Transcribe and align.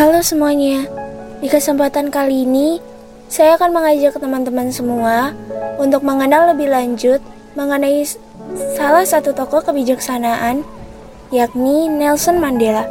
Halo 0.00 0.24
semuanya, 0.24 0.88
di 1.44 1.48
kesempatan 1.52 2.08
kali 2.08 2.48
ini 2.48 2.80
saya 3.28 3.60
akan 3.60 3.68
mengajak 3.68 4.16
teman-teman 4.16 4.72
semua 4.72 5.36
untuk 5.76 6.00
mengenal 6.08 6.56
lebih 6.56 6.72
lanjut 6.72 7.20
mengenai 7.52 8.08
salah 8.80 9.04
satu 9.04 9.36
tokoh 9.36 9.60
kebijaksanaan, 9.60 10.64
yakni 11.28 11.92
Nelson 11.92 12.40
Mandela. 12.40 12.88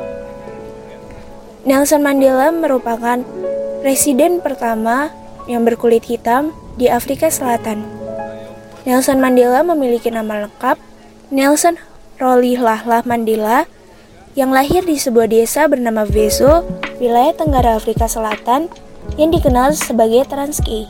Nelson 1.65 2.05
Mandela 2.05 2.53
merupakan 2.53 3.25
presiden 3.81 4.37
pertama 4.37 5.09
yang 5.49 5.65
berkulit 5.65 6.05
hitam 6.05 6.53
di 6.77 6.93
Afrika 6.93 7.33
Selatan. 7.33 7.89
Nelson 8.85 9.17
Mandela 9.17 9.65
memiliki 9.65 10.13
nama 10.13 10.45
lengkap 10.45 10.77
Nelson 11.33 11.81
Rolihlahla 12.21 13.01
Mandela 13.09 13.65
yang 14.37 14.53
lahir 14.53 14.85
di 14.85 14.93
sebuah 14.93 15.29
desa 15.29 15.65
bernama 15.65 16.05
Vezo, 16.05 16.61
wilayah 17.01 17.33
Tenggara 17.33 17.73
Afrika 17.77 18.05
Selatan 18.05 18.69
yang 19.17 19.33
dikenal 19.33 19.73
sebagai 19.73 20.29
Transkei. 20.29 20.85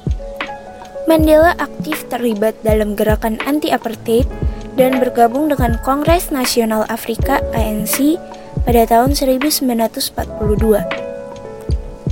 Mandela 1.08 1.56
aktif 1.58 2.06
terlibat 2.12 2.60
dalam 2.62 2.94
gerakan 2.94 3.40
anti-apartheid 3.48 4.28
dan 4.76 5.00
bergabung 5.00 5.48
dengan 5.48 5.80
Kongres 5.82 6.30
Nasional 6.30 6.86
Afrika 6.92 7.40
ANC 7.56 8.20
pada 8.68 8.86
tahun 8.86 9.16
1942. 9.16 10.14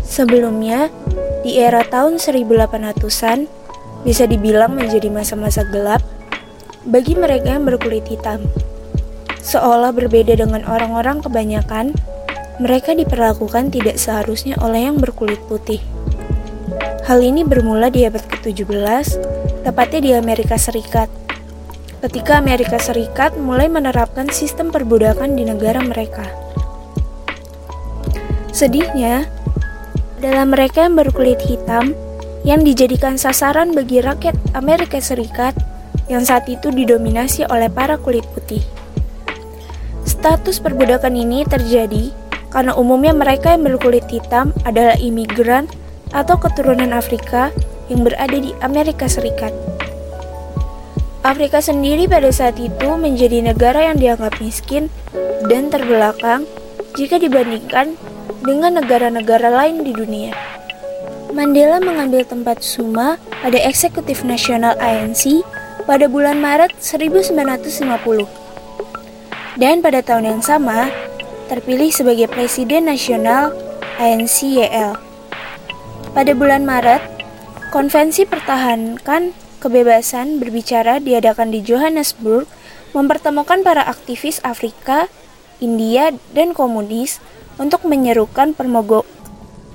Sebelumnya, 0.08 0.88
di 1.44 1.60
era 1.60 1.84
tahun 1.84 2.18
1800-an, 2.18 3.46
bisa 4.08 4.24
dibilang 4.24 4.74
menjadi 4.74 5.12
masa-masa 5.12 5.68
gelap 5.68 6.00
bagi 6.88 7.14
mereka 7.14 7.60
yang 7.60 7.68
berkulit 7.68 8.08
hitam. 8.08 8.48
Seolah 9.48 9.96
berbeda 9.96 10.36
dengan 10.36 10.68
orang-orang 10.68 11.24
kebanyakan, 11.24 11.96
mereka 12.60 12.92
diperlakukan 12.92 13.72
tidak 13.72 13.96
seharusnya 13.96 14.60
oleh 14.60 14.92
yang 14.92 15.00
berkulit 15.00 15.40
putih. 15.48 15.80
Hal 17.08 17.24
ini 17.24 17.48
bermula 17.48 17.88
di 17.88 18.04
abad 18.04 18.28
ke-17, 18.28 19.08
tepatnya 19.64 20.00
di 20.04 20.12
Amerika 20.12 20.60
Serikat. 20.60 21.08
Ketika 22.04 22.44
Amerika 22.44 22.76
Serikat 22.76 23.40
mulai 23.40 23.72
menerapkan 23.72 24.28
sistem 24.28 24.68
perbudakan 24.68 25.40
di 25.40 25.48
negara 25.48 25.80
mereka. 25.80 26.28
Sedihnya, 28.52 29.32
dalam 30.20 30.52
mereka 30.52 30.84
yang 30.84 31.00
berkulit 31.00 31.40
hitam 31.48 31.96
yang 32.44 32.68
dijadikan 32.68 33.16
sasaran 33.16 33.72
bagi 33.72 34.04
rakyat 34.04 34.36
Amerika 34.52 35.00
Serikat 35.00 35.56
yang 36.12 36.28
saat 36.28 36.52
itu 36.52 36.68
didominasi 36.68 37.48
oleh 37.48 37.72
para 37.72 37.96
kulit 37.96 38.28
putih. 38.36 38.60
Status 40.08 40.64
perbudakan 40.64 41.20
ini 41.20 41.44
terjadi 41.44 42.16
karena 42.48 42.72
umumnya 42.80 43.12
mereka 43.12 43.52
yang 43.52 43.68
berkulit 43.68 44.08
hitam 44.08 44.56
adalah 44.64 44.96
imigran 44.96 45.68
atau 46.16 46.40
keturunan 46.40 46.96
Afrika 46.96 47.52
yang 47.92 48.08
berada 48.08 48.40
di 48.40 48.56
Amerika 48.64 49.12
Serikat. 49.12 49.52
Afrika 51.28 51.60
sendiri 51.60 52.08
pada 52.08 52.32
saat 52.32 52.56
itu 52.56 52.96
menjadi 52.96 53.52
negara 53.52 53.92
yang 53.92 54.00
dianggap 54.00 54.40
miskin 54.40 54.88
dan 55.52 55.68
terbelakang 55.68 56.48
jika 56.96 57.20
dibandingkan 57.20 58.00
dengan 58.48 58.80
negara-negara 58.80 59.52
lain 59.52 59.84
di 59.84 59.92
dunia. 59.92 60.32
Mandela 61.36 61.84
mengambil 61.84 62.24
tempat 62.24 62.64
Suma 62.64 63.20
pada 63.44 63.60
eksekutif 63.60 64.24
nasional 64.24 64.80
ANC 64.80 65.44
pada 65.84 66.08
bulan 66.08 66.40
Maret 66.40 66.80
1950. 66.80 68.47
Dan 69.58 69.82
pada 69.82 70.06
tahun 70.06 70.38
yang 70.38 70.44
sama, 70.46 70.94
terpilih 71.50 71.90
sebagai 71.90 72.30
Presiden 72.30 72.86
Nasional 72.86 73.58
ANCYL. 73.98 74.94
Pada 76.14 76.32
bulan 76.38 76.62
Maret, 76.62 77.02
Konvensi 77.74 78.30
Pertahankan 78.30 79.34
Kebebasan 79.58 80.38
Berbicara 80.38 81.02
diadakan 81.02 81.50
di 81.50 81.66
Johannesburg 81.66 82.46
mempertemukan 82.94 83.66
para 83.66 83.82
aktivis 83.82 84.38
Afrika, 84.46 85.10
India, 85.58 86.14
dan 86.38 86.54
komunis 86.54 87.18
untuk 87.58 87.82
menyerukan 87.82 88.54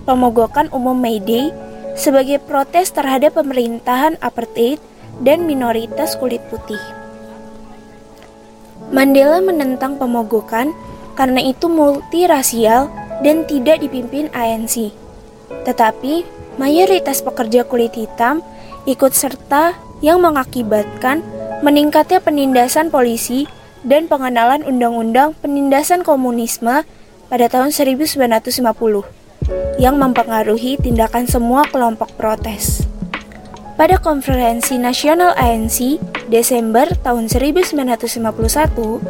pemogokan 0.07 0.71
umum 0.71 0.95
May 0.95 1.19
Day 1.19 1.51
sebagai 1.99 2.39
protes 2.39 2.95
terhadap 2.95 3.35
pemerintahan 3.35 4.15
apartheid 4.23 4.79
dan 5.19 5.43
minoritas 5.43 6.15
kulit 6.15 6.39
putih. 6.47 7.02
Mandela 8.93 9.41
menentang 9.41 9.97
pemogokan 9.97 10.77
karena 11.17 11.41
itu 11.41 11.67
multirasial 11.73 12.93
dan 13.25 13.49
tidak 13.49 13.81
dipimpin 13.81 14.29
ANC. 14.37 14.93
Tetapi, 15.65 16.29
mayoritas 16.61 17.25
pekerja 17.25 17.65
kulit 17.65 17.97
hitam 17.97 18.45
ikut 18.85 19.17
serta 19.17 19.73
yang 20.05 20.21
mengakibatkan 20.21 21.25
meningkatnya 21.65 22.21
penindasan 22.21 22.93
polisi 22.93 23.49
dan 23.81 24.13
pengenalan 24.13 24.61
undang-undang 24.67 25.33
penindasan 25.41 26.05
komunisme 26.05 26.85
pada 27.33 27.47
tahun 27.49 27.73
1950 27.73 28.61
yang 29.81 29.97
mempengaruhi 29.97 30.77
tindakan 30.79 31.25
semua 31.25 31.65
kelompok 31.71 32.13
protes. 32.21 32.92
Pada 33.73 33.97
konferensi 33.97 34.77
nasional 34.77 35.33
ANC 35.33 35.97
Desember 36.29 36.85
tahun 37.01 37.33
1951, 37.33 39.01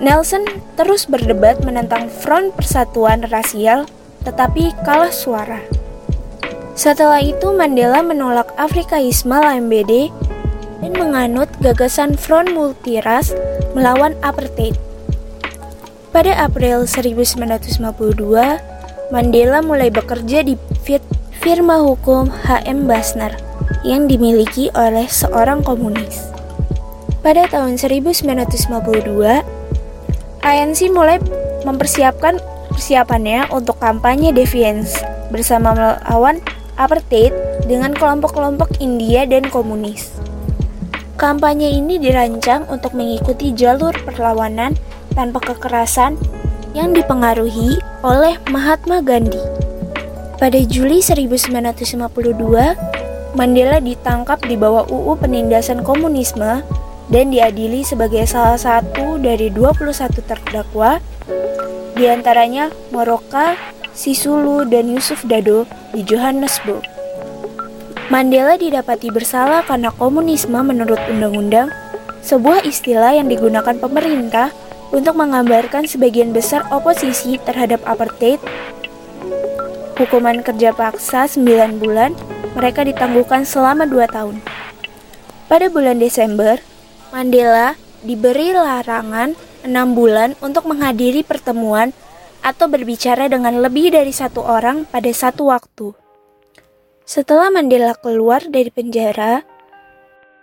Nelson 0.00 0.42
terus 0.74 1.04
berdebat 1.04 1.60
menentang 1.60 2.08
Front 2.08 2.56
Persatuan 2.56 3.28
Rasial 3.28 3.84
tetapi 4.24 4.72
kalah 4.88 5.12
suara. 5.12 5.60
Setelah 6.72 7.20
itu 7.20 7.52
Mandela 7.52 8.00
menolak 8.00 8.48
Afrikaisme 8.56 9.36
LMBD 9.36 10.08
dan 10.80 10.92
menganut 10.96 11.52
gagasan 11.60 12.16
Front 12.16 12.56
Multiras 12.56 13.36
melawan 13.76 14.16
apartheid. 14.24 14.74
Pada 16.08 16.32
April 16.40 16.88
1952, 16.88 17.76
Mandela 19.12 19.60
mulai 19.60 19.92
bekerja 19.92 20.40
di 20.40 20.56
firma 21.42 21.82
hukum 21.82 22.30
HM 22.30 22.86
Basner 22.86 23.34
yang 23.82 24.06
dimiliki 24.06 24.70
oleh 24.78 25.10
seorang 25.10 25.66
komunis. 25.66 26.30
Pada 27.18 27.50
tahun 27.50 27.82
1952, 27.82 29.42
ANC 30.46 30.80
mulai 30.94 31.18
mempersiapkan 31.66 32.38
persiapannya 32.70 33.50
untuk 33.50 33.74
kampanye 33.82 34.30
Defiance 34.30 34.94
bersama 35.34 35.74
melawan 35.74 36.38
apartheid 36.78 37.34
dengan 37.66 37.90
kelompok-kelompok 37.90 38.78
India 38.78 39.26
dan 39.26 39.42
komunis. 39.50 40.14
Kampanye 41.18 41.74
ini 41.74 41.98
dirancang 41.98 42.70
untuk 42.70 42.94
mengikuti 42.94 43.50
jalur 43.50 43.90
perlawanan 44.06 44.78
tanpa 45.18 45.42
kekerasan 45.42 46.14
yang 46.70 46.94
dipengaruhi 46.94 47.82
oleh 48.06 48.38
Mahatma 48.46 49.02
Gandhi. 49.02 49.51
Pada 50.42 50.58
Juli 50.58 50.98
1952, 50.98 52.02
Mandela 53.38 53.78
ditangkap 53.78 54.42
di 54.42 54.58
bawah 54.58 54.82
UU 54.90 55.14
Penindasan 55.22 55.86
Komunisme 55.86 56.66
dan 57.14 57.30
diadili 57.30 57.86
sebagai 57.86 58.26
salah 58.26 58.58
satu 58.58 59.22
dari 59.22 59.54
21 59.54 59.94
terdakwa, 60.26 60.98
di 61.94 62.10
antaranya 62.10 62.74
Moroka, 62.90 63.54
Sisulu, 63.94 64.66
dan 64.66 64.90
Yusuf 64.90 65.22
Dado 65.30 65.62
di 65.94 66.02
Johannesburg. 66.02 66.82
Mandela 68.10 68.58
didapati 68.58 69.14
bersalah 69.14 69.62
karena 69.62 69.94
komunisme 69.94 70.58
menurut 70.58 70.98
undang-undang, 71.06 71.70
sebuah 72.26 72.66
istilah 72.66 73.14
yang 73.14 73.30
digunakan 73.30 73.78
pemerintah 73.78 74.50
untuk 74.90 75.14
menggambarkan 75.14 75.86
sebagian 75.86 76.34
besar 76.34 76.66
oposisi 76.74 77.38
terhadap 77.46 77.78
apartheid. 77.86 78.42
Hukuman 79.92 80.40
kerja 80.40 80.72
paksa 80.72 81.28
9 81.28 81.76
bulan, 81.76 82.16
mereka 82.56 82.80
ditangguhkan 82.80 83.44
selama 83.44 83.84
2 83.84 84.08
tahun. 84.08 84.40
Pada 85.52 85.68
bulan 85.68 86.00
Desember, 86.00 86.56
Mandela 87.12 87.76
diberi 88.00 88.56
larangan 88.56 89.36
enam 89.68 89.92
bulan 89.92 90.32
untuk 90.40 90.64
menghadiri 90.64 91.20
pertemuan 91.20 91.92
atau 92.40 92.72
berbicara 92.72 93.28
dengan 93.28 93.60
lebih 93.60 93.92
dari 93.92 94.10
satu 94.10 94.40
orang 94.40 94.88
pada 94.88 95.12
satu 95.12 95.52
waktu. 95.52 95.92
Setelah 97.04 97.52
Mandela 97.52 97.92
keluar 97.92 98.40
dari 98.48 98.72
penjara, 98.72 99.44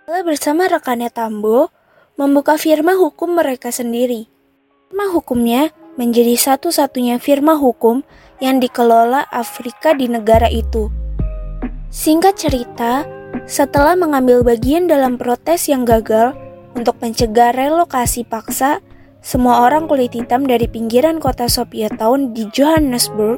Mandela 0.06 0.22
bersama 0.22 0.70
rekannya 0.70 1.10
Tambo 1.10 1.74
membuka 2.14 2.54
firma 2.54 2.94
hukum 2.94 3.34
mereka 3.34 3.74
sendiri. 3.74 4.30
Firma 4.86 5.10
hukumnya 5.10 5.74
menjadi 5.98 6.38
satu-satunya 6.38 7.18
firma 7.18 7.58
hukum 7.58 8.06
yang 8.40 8.58
dikelola 8.58 9.28
Afrika 9.30 9.92
di 9.92 10.08
negara 10.08 10.48
itu. 10.48 10.88
Singkat 11.92 12.34
cerita, 12.40 13.04
setelah 13.44 13.94
mengambil 13.94 14.42
bagian 14.42 14.88
dalam 14.88 15.20
protes 15.20 15.68
yang 15.68 15.84
gagal, 15.84 16.32
untuk 16.74 16.96
mencegah 17.02 17.52
relokasi 17.52 18.24
paksa, 18.24 18.80
semua 19.20 19.68
orang 19.68 19.84
kulit 19.84 20.16
hitam 20.16 20.48
dari 20.48 20.64
pinggiran 20.64 21.20
kota 21.20 21.44
Soviet 21.44 22.00
Town 22.00 22.32
di 22.32 22.48
Johannesburg 22.48 23.36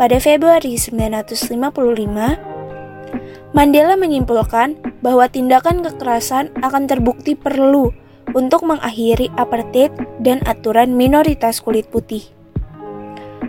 pada 0.00 0.16
Februari 0.16 0.80
1955, 0.80 3.52
Mandela 3.52 3.96
menyimpulkan 3.96 4.76
bahwa 5.00 5.28
tindakan 5.28 5.82
kekerasan 5.84 6.50
akan 6.62 6.86
terbukti 6.86 7.36
perlu 7.36 7.92
untuk 8.36 8.64
mengakhiri 8.64 9.32
apartheid 9.40 9.92
dan 10.20 10.40
aturan 10.44 10.94
minoritas 10.94 11.60
kulit 11.64 11.88
putih. 11.88 12.37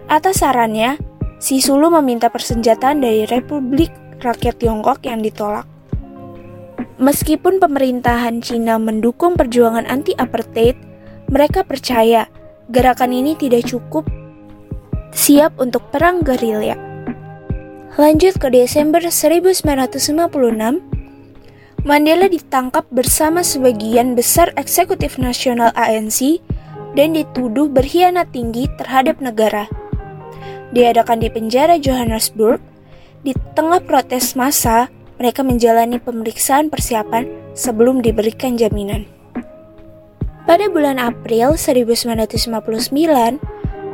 Atas 0.09 0.41
sarannya, 0.41 0.97
Sisulu 1.37 1.93
meminta 1.93 2.33
persenjataan 2.33 2.99
dari 2.99 3.29
Republik 3.29 3.93
Rakyat 4.19 4.57
Tiongkok 4.57 5.05
yang 5.05 5.21
ditolak. 5.21 5.69
Meskipun 6.97 7.61
pemerintahan 7.61 8.41
Cina 8.41 8.75
mendukung 8.81 9.37
perjuangan 9.37 9.85
anti-apartheid, 9.87 10.75
mereka 11.29 11.61
percaya 11.61 12.25
gerakan 12.73 13.13
ini 13.13 13.37
tidak 13.37 13.69
cukup 13.69 14.03
siap 15.13 15.53
untuk 15.61 15.85
perang 15.93 16.25
gerilya. 16.25 16.73
Lanjut 17.95 18.35
ke 18.41 18.49
Desember 18.49 19.05
1956, 19.05 19.63
Mandela 21.87 22.27
ditangkap 22.27 22.83
bersama 22.91 23.45
sebagian 23.45 24.17
besar 24.17 24.51
eksekutif 24.57 25.21
nasional 25.21 25.69
ANC 25.77 26.41
dan 26.97 27.15
dituduh 27.15 27.71
berkhianat 27.71 28.33
tinggi 28.35 28.67
terhadap 28.75 29.23
negara. 29.23 29.69
Diadakan 30.69 31.17
di 31.23 31.29
penjara 31.33 31.81
Johannesburg, 31.81 32.61
di 33.25 33.33
tengah 33.57 33.81
protes 33.81 34.37
massa, 34.37 34.87
mereka 35.17 35.43
menjalani 35.43 35.97
pemeriksaan 35.99 36.69
persiapan 36.71 37.27
sebelum 37.57 37.99
diberikan 37.99 38.55
jaminan. 38.55 39.09
Pada 40.47 40.65
bulan 40.71 40.97
April 40.97 41.59
1959, 41.59 43.37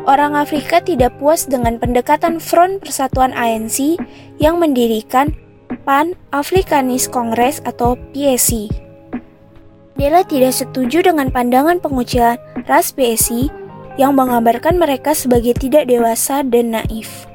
orang 0.05 0.33
Afrika 0.37 0.79
tidak 0.79 1.17
puas 1.19 1.49
dengan 1.49 1.81
pendekatan 1.81 2.39
Front 2.39 2.83
Persatuan 2.83 3.35
ANC 3.35 3.97
yang 4.39 4.61
mendirikan 4.61 5.35
Pan 5.83 6.13
Afrikanis 6.31 7.09
Congress 7.09 7.59
atau 7.65 7.99
PAC. 8.13 8.85
Mandela 10.05 10.21
tidak 10.21 10.53
setuju 10.53 11.01
dengan 11.01 11.33
pandangan 11.33 11.81
pengucilan 11.81 12.37
ras 12.69 12.93
PAC 12.93 13.49
yang 13.95 14.15
menggambarkan 14.15 14.75
mereka 14.75 15.15
sebagai 15.15 15.55
tidak 15.55 15.87
dewasa 15.87 16.43
dan 16.43 16.75
naif. 16.75 17.27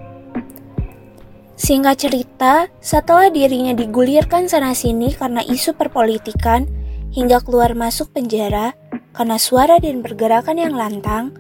Singkat 1.60 1.96
cerita, 2.08 2.54
setelah 2.80 3.28
dirinya 3.28 3.76
digulirkan 3.76 4.48
sana-sini 4.48 5.12
karena 5.12 5.44
isu 5.44 5.76
perpolitikan 5.76 6.64
hingga 7.12 7.44
keluar 7.44 7.76
masuk 7.76 8.16
penjara, 8.16 8.72
karena 9.12 9.36
suara 9.36 9.76
dan 9.76 10.00
pergerakan 10.00 10.56
yang 10.56 10.72
lantang, 10.72 11.36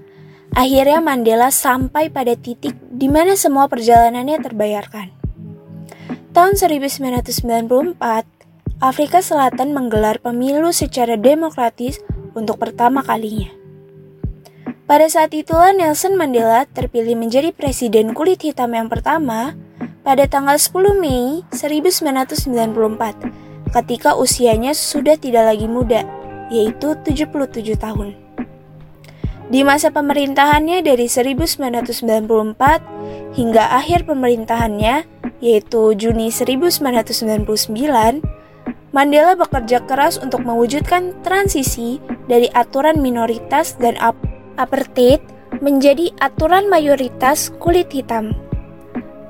akhirnya 0.52 1.00
Mandela 1.00 1.48
sampai 1.48 2.12
pada 2.12 2.36
titik 2.36 2.76
di 2.92 3.08
mana 3.08 3.32
semua 3.32 3.64
perjalanannya 3.68 4.36
terbayarkan. 4.44 5.08
Tahun 6.30 6.54
1994, 6.54 7.96
Afrika 8.80 9.18
Selatan 9.20 9.76
menggelar 9.76 10.20
pemilu 10.20 10.72
secara 10.72 11.16
demokratis 11.16 11.98
untuk 12.36 12.60
pertama 12.60 13.02
kalinya. 13.04 13.59
Pada 14.90 15.06
saat 15.06 15.30
itulah 15.38 15.70
Nelson 15.70 16.18
Mandela 16.18 16.66
terpilih 16.66 17.14
menjadi 17.14 17.54
presiden 17.54 18.10
kulit 18.10 18.42
hitam 18.42 18.74
yang 18.74 18.90
pertama 18.90 19.54
pada 20.02 20.26
tanggal 20.26 20.58
10 20.58 20.98
Mei 20.98 21.46
1994 21.54 23.70
ketika 23.70 24.18
usianya 24.18 24.74
sudah 24.74 25.14
tidak 25.14 25.46
lagi 25.46 25.70
muda 25.70 26.02
yaitu 26.50 26.98
77 27.06 27.78
tahun. 27.78 28.18
Di 29.46 29.62
masa 29.62 29.94
pemerintahannya 29.94 30.82
dari 30.82 31.06
1994 31.06 33.38
hingga 33.38 33.70
akhir 33.70 34.10
pemerintahannya, 34.10 35.06
yaitu 35.38 35.94
Juni 35.94 36.34
1999, 36.34 38.26
Mandela 38.90 39.38
bekerja 39.38 39.86
keras 39.86 40.18
untuk 40.18 40.42
mewujudkan 40.42 41.14
transisi 41.22 42.02
dari 42.26 42.50
aturan 42.50 42.98
minoritas 42.98 43.78
dan 43.78 43.94
apartheid 44.58 45.20
menjadi 45.58 46.14
aturan 46.22 46.70
mayoritas 46.70 47.50
kulit 47.58 47.90
hitam. 47.90 48.34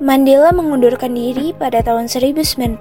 Mandela 0.00 0.52
mengundurkan 0.52 1.12
diri 1.12 1.52
pada 1.52 1.84
tahun 1.84 2.08
1999 2.08 2.80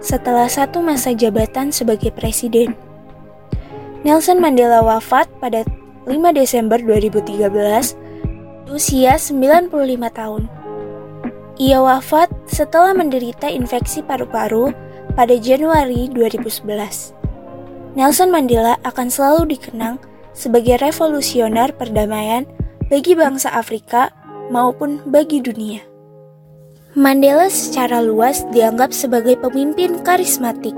setelah 0.00 0.48
satu 0.48 0.80
masa 0.80 1.12
jabatan 1.12 1.72
sebagai 1.72 2.12
presiden. 2.12 2.72
Nelson 4.04 4.40
Mandela 4.40 4.80
wafat 4.80 5.28
pada 5.42 5.66
5 6.06 6.14
Desember 6.32 6.78
2013 6.78 8.06
usia 8.70 9.18
95 9.18 9.72
tahun. 10.14 10.48
Ia 11.56 11.80
wafat 11.80 12.28
setelah 12.46 12.92
menderita 12.92 13.48
infeksi 13.48 14.04
paru-paru 14.04 14.70
pada 15.16 15.34
Januari 15.40 16.12
2011. 16.12 17.16
Nelson 17.96 18.28
Mandela 18.28 18.76
akan 18.84 19.08
selalu 19.08 19.56
dikenang 19.56 19.96
sebagai 20.36 20.76
revolusioner 20.78 21.72
perdamaian 21.72 22.44
bagi 22.92 23.16
bangsa 23.16 23.50
Afrika 23.56 24.12
maupun 24.52 25.00
bagi 25.08 25.40
dunia. 25.40 25.80
Mandela 26.92 27.48
secara 27.48 28.04
luas 28.04 28.44
dianggap 28.52 28.92
sebagai 28.92 29.40
pemimpin 29.40 30.00
karismatik 30.04 30.76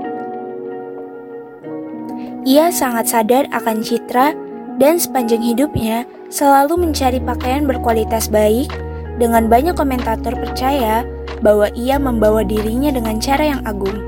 ia 2.49 2.73
sangat 2.73 3.11
sadar 3.13 3.45
akan 3.53 3.85
citra 3.85 4.33
dan 4.81 4.97
sepanjang 4.97 5.43
hidupnya 5.43 6.07
selalu 6.33 6.81
mencari 6.81 7.21
pakaian 7.21 7.69
berkualitas 7.69 8.25
baik 8.25 8.73
dengan 9.21 9.45
banyak 9.45 9.77
komentator 9.77 10.33
percaya 10.33 11.05
bahwa 11.45 11.69
ia 11.77 11.99
membawa 12.01 12.41
dirinya 12.41 12.89
dengan 12.89 13.21
cara 13.21 13.53
yang 13.53 13.61
agung. 13.69 14.01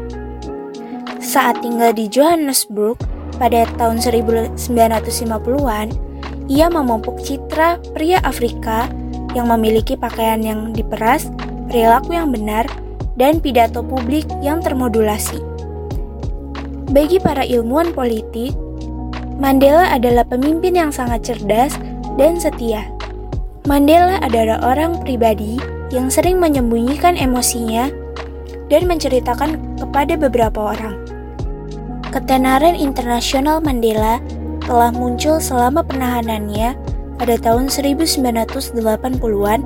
Saat 1.21 1.61
tinggal 1.61 1.93
di 1.93 2.09
Johannesburg 2.09 2.97
pada 3.41 3.65
tahun 3.81 3.97
1950-an, 3.97 5.87
ia 6.45 6.69
memupuk 6.69 7.17
citra 7.25 7.81
pria 7.97 8.21
Afrika 8.21 8.85
yang 9.33 9.49
memiliki 9.49 9.97
pakaian 9.97 10.45
yang 10.45 10.69
diperas, 10.69 11.33
perilaku 11.65 12.13
yang 12.13 12.29
benar, 12.29 12.69
dan 13.17 13.41
pidato 13.41 13.81
publik 13.81 14.29
yang 14.45 14.61
termodulasi. 14.61 15.41
Bagi 16.93 17.17
para 17.17 17.41
ilmuwan 17.41 17.97
politik, 17.97 18.53
Mandela 19.41 19.89
adalah 19.89 20.21
pemimpin 20.21 20.77
yang 20.77 20.93
sangat 20.93 21.33
cerdas 21.33 21.73
dan 22.21 22.37
setia. 22.37 22.85
Mandela 23.65 24.21
adalah 24.21 24.61
orang 24.61 25.01
pribadi 25.01 25.57
yang 25.89 26.13
sering 26.13 26.37
menyembunyikan 26.37 27.17
emosinya 27.17 27.89
dan 28.69 28.85
menceritakan 28.85 29.57
kepada 29.81 30.13
beberapa 30.19 30.77
orang. 30.77 31.10
Ketenaran 32.11 32.75
internasional 32.75 33.63
Mandela 33.63 34.19
telah 34.67 34.91
muncul 34.91 35.39
selama 35.39 35.79
penahanannya 35.81 36.75
pada 37.15 37.35
tahun 37.39 37.71
1980-an 37.71 39.59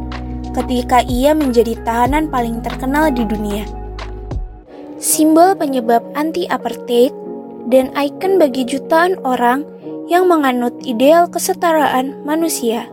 ketika 0.54 1.02
ia 1.10 1.34
menjadi 1.34 1.74
tahanan 1.84 2.30
paling 2.30 2.62
terkenal 2.62 3.10
di 3.10 3.26
dunia 3.26 3.66
simbol 5.06 5.54
penyebab 5.56 6.02
anti-apartheid, 6.16 7.14
dan 7.70 7.94
ikon 7.98 8.38
bagi 8.42 8.66
jutaan 8.66 9.18
orang 9.26 9.66
yang 10.10 10.30
menganut 10.30 10.74
ideal 10.86 11.26
kesetaraan 11.26 12.26
manusia. 12.26 12.90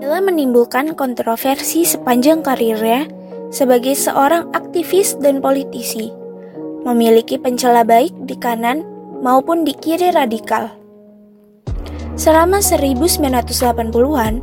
Dalam 0.00 0.28
menimbulkan 0.28 0.92
kontroversi 0.92 1.88
sepanjang 1.88 2.44
karirnya 2.44 3.08
sebagai 3.48 3.96
seorang 3.96 4.52
aktivis 4.52 5.16
dan 5.20 5.40
politisi, 5.40 6.12
memiliki 6.84 7.40
pencela 7.40 7.82
baik 7.82 8.12
di 8.28 8.36
kanan 8.36 8.84
maupun 9.24 9.64
di 9.64 9.72
kiri 9.72 10.12
radikal. 10.12 10.68
Selama 12.14 12.62
1980-an, 12.62 14.34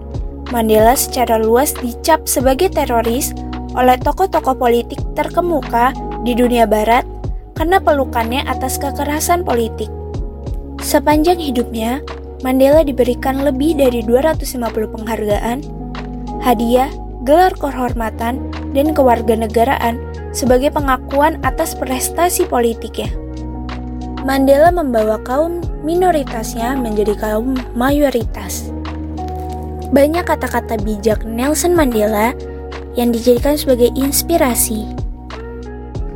Mandela 0.52 1.00
secara 1.00 1.40
luas 1.40 1.72
dicap 1.80 2.28
sebagai 2.28 2.68
teroris 2.68 3.32
oleh 3.72 3.96
tokoh-tokoh 3.96 4.60
politik 4.60 5.00
terkemuka 5.16 5.96
di 6.28 6.36
dunia 6.36 6.68
barat 6.68 7.08
karena 7.56 7.80
pelukannya 7.80 8.44
atas 8.44 8.76
kekerasan 8.76 9.48
politik. 9.48 9.88
Sepanjang 10.84 11.40
hidupnya, 11.40 12.04
Mandela 12.44 12.84
diberikan 12.84 13.46
lebih 13.48 13.80
dari 13.80 14.04
250 14.04 14.92
penghargaan, 14.92 15.64
hadiah, 16.44 16.90
gelar 17.24 17.54
kehormatan, 17.56 18.52
dan 18.74 18.92
kewarganegaraan 18.92 20.11
sebagai 20.32 20.72
pengakuan 20.72 21.40
atas 21.44 21.76
prestasi 21.76 22.48
politiknya. 22.48 23.12
Mandela 24.24 24.70
membawa 24.70 25.18
kaum 25.24 25.64
minoritasnya 25.82 26.78
menjadi 26.78 27.16
kaum 27.18 27.58
mayoritas. 27.76 28.70
Banyak 29.92 30.24
kata-kata 30.24 30.80
bijak 30.80 31.28
Nelson 31.28 31.76
Mandela 31.76 32.32
yang 32.96 33.12
dijadikan 33.12 33.60
sebagai 33.60 33.92
inspirasi 33.98 34.88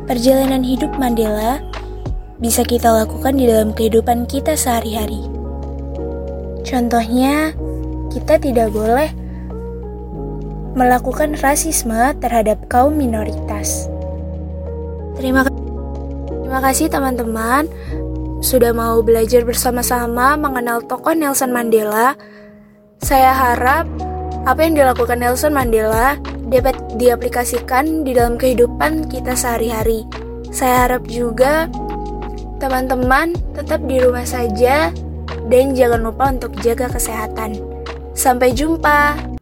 Perjalanan 0.06 0.62
hidup 0.62 0.94
Mandela 1.02 1.58
bisa 2.38 2.62
kita 2.62 2.86
lakukan 2.94 3.34
di 3.34 3.50
dalam 3.50 3.74
kehidupan 3.74 4.30
kita 4.30 4.54
sehari-hari. 4.54 5.18
Contohnya, 6.62 7.50
kita 8.14 8.38
tidak 8.38 8.70
boleh 8.70 9.10
melakukan 10.78 11.34
rasisme 11.42 12.14
terhadap 12.22 12.54
kaum 12.70 12.94
minoritas. 12.94 13.90
Terima, 15.16 15.40
terima 16.28 16.60
kasih 16.60 16.92
teman-teman 16.92 17.64
sudah 18.44 18.70
mau 18.76 19.00
belajar 19.00 19.42
bersama-sama 19.48 20.36
mengenal 20.36 20.84
tokoh 20.84 21.16
Nelson 21.16 21.50
Mandela. 21.50 22.14
Saya 23.00 23.32
harap 23.32 23.88
apa 24.46 24.60
yang 24.62 24.76
dilakukan 24.76 25.18
Nelson 25.18 25.56
Mandela 25.56 26.20
dapat 26.46 26.78
diaplikasikan 27.00 28.06
di 28.06 28.14
dalam 28.14 28.38
kehidupan 28.38 29.10
kita 29.10 29.34
sehari-hari. 29.34 30.06
Saya 30.54 30.86
harap 30.86 31.08
juga 31.08 31.66
teman-teman 32.62 33.34
tetap 33.52 33.82
di 33.84 33.98
rumah 34.00 34.24
saja 34.24 34.94
dan 35.50 35.74
jangan 35.74 36.00
lupa 36.06 36.30
untuk 36.30 36.54
jaga 36.62 36.92
kesehatan. 36.92 37.58
Sampai 38.16 38.54
jumpa. 38.56 39.35